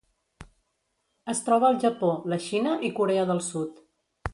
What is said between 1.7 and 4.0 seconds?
al Japó, la Xina i Corea del Sud.